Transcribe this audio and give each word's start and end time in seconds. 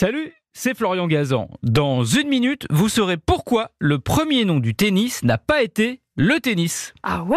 Salut, 0.00 0.32
c'est 0.54 0.74
Florian 0.74 1.06
Gazan. 1.08 1.50
Dans 1.62 2.04
une 2.04 2.30
minute, 2.30 2.66
vous 2.70 2.88
saurez 2.88 3.18
pourquoi 3.18 3.72
le 3.78 3.98
premier 3.98 4.46
nom 4.46 4.58
du 4.58 4.74
tennis 4.74 5.22
n'a 5.24 5.36
pas 5.36 5.62
été 5.62 6.00
le 6.16 6.40
tennis. 6.40 6.94
Ah 7.02 7.22
ouais? 7.24 7.36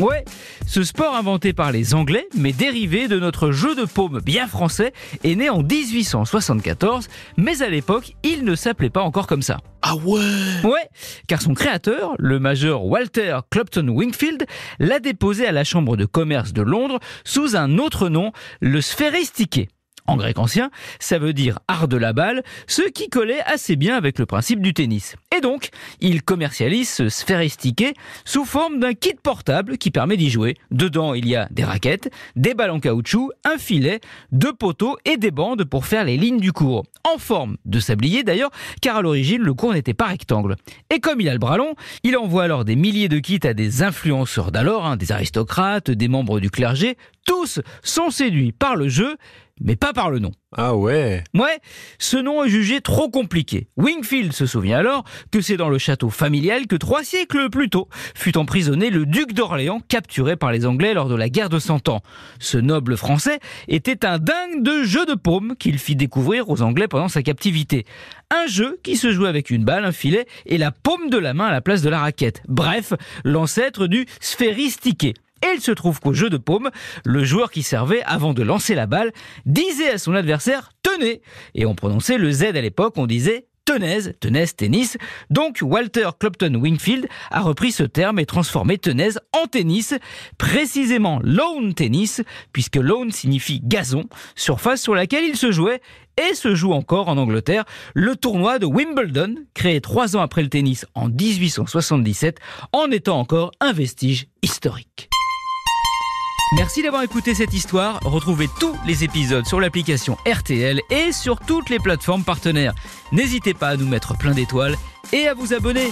Ouais, 0.00 0.24
ce 0.66 0.82
sport 0.82 1.14
inventé 1.14 1.52
par 1.52 1.70
les 1.70 1.94
Anglais, 1.94 2.26
mais 2.36 2.52
dérivé 2.52 3.06
de 3.06 3.20
notre 3.20 3.52
jeu 3.52 3.76
de 3.76 3.84
paume 3.84 4.18
bien 4.18 4.48
français, 4.48 4.92
est 5.22 5.36
né 5.36 5.50
en 5.50 5.62
1874, 5.62 7.06
mais 7.36 7.62
à 7.62 7.68
l'époque, 7.68 8.16
il 8.24 8.42
ne 8.42 8.56
s'appelait 8.56 8.90
pas 8.90 9.02
encore 9.02 9.28
comme 9.28 9.42
ça. 9.42 9.58
Ah 9.82 9.94
ouais? 9.94 10.64
Ouais, 10.64 10.88
car 11.28 11.40
son 11.40 11.54
créateur, 11.54 12.16
le 12.18 12.40
major 12.40 12.84
Walter 12.86 13.38
Clopton 13.50 13.86
Wingfield, 13.86 14.46
l'a 14.80 14.98
déposé 14.98 15.46
à 15.46 15.52
la 15.52 15.62
Chambre 15.62 15.96
de 15.96 16.06
commerce 16.06 16.52
de 16.52 16.62
Londres 16.62 16.98
sous 17.22 17.54
un 17.54 17.78
autre 17.78 18.08
nom, 18.08 18.32
le 18.60 18.80
sphéristiquet. 18.80 19.68
En 20.06 20.16
grec 20.16 20.38
ancien, 20.38 20.70
ça 20.98 21.18
veut 21.18 21.32
dire 21.32 21.60
art 21.68 21.86
de 21.86 21.96
la 21.96 22.12
balle, 22.12 22.42
ce 22.66 22.82
qui 22.82 23.08
collait 23.08 23.42
assez 23.42 23.76
bien 23.76 23.96
avec 23.96 24.18
le 24.18 24.26
principe 24.26 24.60
du 24.60 24.74
tennis. 24.74 25.14
Et 25.36 25.40
donc, 25.40 25.70
il 26.00 26.22
commercialise 26.22 26.90
ce 26.90 27.08
sphéristiquet 27.08 27.94
sous 28.24 28.44
forme 28.44 28.80
d'un 28.80 28.94
kit 28.94 29.14
portable 29.22 29.78
qui 29.78 29.90
permet 29.90 30.16
d'y 30.16 30.28
jouer. 30.28 30.56
Dedans, 30.70 31.14
il 31.14 31.28
y 31.28 31.36
a 31.36 31.46
des 31.50 31.64
raquettes, 31.64 32.10
des 32.34 32.54
balles 32.54 32.70
en 32.70 32.80
caoutchouc, 32.80 33.30
un 33.44 33.58
filet, 33.58 34.00
deux 34.32 34.52
poteaux 34.52 34.96
et 35.04 35.16
des 35.16 35.30
bandes 35.30 35.64
pour 35.64 35.86
faire 35.86 36.04
les 36.04 36.16
lignes 36.16 36.40
du 36.40 36.52
cours. 36.52 36.84
En 37.14 37.18
forme 37.18 37.56
de 37.64 37.78
sablier 37.78 38.24
d'ailleurs, 38.24 38.50
car 38.80 38.96
à 38.96 39.02
l'origine, 39.02 39.42
le 39.42 39.54
cours 39.54 39.72
n'était 39.72 39.94
pas 39.94 40.06
rectangle. 40.06 40.56
Et 40.90 40.98
comme 41.00 41.20
il 41.20 41.28
a 41.28 41.32
le 41.32 41.38
bras 41.38 41.56
long, 41.56 41.74
il 42.02 42.16
envoie 42.16 42.44
alors 42.44 42.64
des 42.64 42.76
milliers 42.76 43.08
de 43.08 43.18
kits 43.18 43.40
à 43.44 43.54
des 43.54 43.82
influenceurs 43.82 44.50
d'alors, 44.50 44.86
hein, 44.86 44.96
des 44.96 45.12
aristocrates, 45.12 45.90
des 45.90 46.08
membres 46.08 46.40
du 46.40 46.50
clergé. 46.50 46.96
Tous 47.24 47.60
sont 47.82 48.10
séduits 48.10 48.52
par 48.52 48.74
le 48.74 48.88
jeu 48.88 49.16
mais 49.60 49.76
pas 49.76 49.92
par 49.92 50.10
le 50.10 50.18
nom. 50.18 50.32
Ah 50.56 50.74
ouais 50.76 51.24
Ouais, 51.34 51.58
ce 51.98 52.16
nom 52.16 52.44
est 52.44 52.48
jugé 52.48 52.80
trop 52.80 53.08
compliqué. 53.08 53.68
Wingfield 53.76 54.32
se 54.32 54.46
souvient 54.46 54.78
alors 54.78 55.04
que 55.30 55.40
c'est 55.40 55.56
dans 55.56 55.68
le 55.68 55.78
château 55.78 56.10
familial 56.10 56.66
que 56.66 56.76
trois 56.76 57.04
siècles 57.04 57.48
plus 57.50 57.70
tôt 57.70 57.88
fut 58.14 58.36
emprisonné 58.36 58.90
le 58.90 59.06
duc 59.06 59.32
d'Orléans 59.32 59.80
capturé 59.88 60.36
par 60.36 60.52
les 60.52 60.66
Anglais 60.66 60.94
lors 60.94 61.08
de 61.08 61.14
la 61.14 61.28
guerre 61.28 61.48
de 61.48 61.58
Cent 61.58 61.88
Ans. 61.88 62.02
Ce 62.38 62.58
noble 62.58 62.96
français 62.96 63.40
était 63.68 64.04
un 64.04 64.18
dingue 64.18 64.62
de 64.62 64.82
jeu 64.82 65.06
de 65.06 65.14
paume 65.14 65.54
qu'il 65.58 65.78
fit 65.78 65.96
découvrir 65.96 66.48
aux 66.50 66.62
Anglais 66.62 66.88
pendant 66.88 67.08
sa 67.08 67.22
captivité. 67.22 67.86
Un 68.30 68.46
jeu 68.46 68.78
qui 68.82 68.96
se 68.96 69.12
jouait 69.12 69.28
avec 69.28 69.50
une 69.50 69.64
balle, 69.64 69.84
un 69.84 69.92
filet 69.92 70.26
et 70.46 70.58
la 70.58 70.70
paume 70.70 71.10
de 71.10 71.18
la 71.18 71.34
main 71.34 71.46
à 71.46 71.52
la 71.52 71.60
place 71.60 71.82
de 71.82 71.90
la 71.90 72.00
raquette. 72.00 72.42
Bref, 72.48 72.92
l'ancêtre 73.24 73.86
du 73.86 74.06
sphéristiquet. 74.20 75.14
Et 75.42 75.54
il 75.54 75.60
se 75.60 75.72
trouve 75.72 76.00
qu'au 76.00 76.12
jeu 76.12 76.30
de 76.30 76.36
paume, 76.36 76.70
le 77.04 77.24
joueur 77.24 77.50
qui 77.50 77.62
servait, 77.62 78.02
avant 78.04 78.34
de 78.34 78.42
lancer 78.42 78.74
la 78.74 78.86
balle, 78.86 79.12
disait 79.46 79.90
à 79.90 79.98
son 79.98 80.14
adversaire 80.14 80.70
tenez. 80.82 81.22
Et 81.54 81.66
on 81.66 81.74
prononçait 81.74 82.18
le 82.18 82.30
Z 82.30 82.44
à 82.44 82.60
l'époque, 82.60 82.94
on 82.96 83.06
disait 83.06 83.46
tenaise, 83.64 84.14
tenaise 84.20 84.54
tennis. 84.54 84.98
Donc 85.30 85.58
Walter 85.62 86.10
Clopton 86.18 86.54
Wingfield 86.54 87.08
a 87.30 87.40
repris 87.40 87.72
ce 87.72 87.84
terme 87.84 88.18
et 88.18 88.26
transformé 88.26 88.78
tenaise 88.78 89.20
en 89.32 89.46
tennis, 89.46 89.94
précisément 90.38 91.20
lawn 91.22 91.74
tennis, 91.74 92.22
puisque 92.52 92.76
lawn 92.76 93.10
signifie 93.10 93.60
gazon, 93.62 94.04
surface 94.34 94.82
sur 94.82 94.94
laquelle 94.94 95.24
il 95.24 95.36
se 95.36 95.52
jouait 95.52 95.80
et 96.20 96.34
se 96.34 96.54
joue 96.54 96.72
encore 96.72 97.08
en 97.08 97.16
Angleterre 97.16 97.64
le 97.94 98.16
tournoi 98.16 98.58
de 98.58 98.66
Wimbledon, 98.66 99.36
créé 99.54 99.80
trois 99.80 100.16
ans 100.16 100.20
après 100.20 100.42
le 100.42 100.48
tennis 100.48 100.84
en 100.94 101.08
1877, 101.08 102.38
en 102.72 102.90
étant 102.90 103.18
encore 103.18 103.52
un 103.60 103.72
vestige 103.72 104.26
historique. 104.42 105.11
Merci 106.54 106.82
d'avoir 106.82 107.02
écouté 107.02 107.34
cette 107.34 107.54
histoire. 107.54 107.98
Retrouvez 108.04 108.46
tous 108.60 108.76
les 108.86 109.04
épisodes 109.04 109.46
sur 109.46 109.58
l'application 109.58 110.18
RTL 110.26 110.82
et 110.90 111.10
sur 111.10 111.40
toutes 111.40 111.70
les 111.70 111.78
plateformes 111.78 112.24
partenaires. 112.24 112.74
N'hésitez 113.10 113.54
pas 113.54 113.68
à 113.68 113.76
nous 113.76 113.88
mettre 113.88 114.18
plein 114.18 114.32
d'étoiles 114.32 114.76
et 115.14 115.26
à 115.28 115.34
vous 115.34 115.54
abonner. 115.54 115.88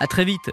À 0.00 0.06
très 0.06 0.26
vite. 0.26 0.50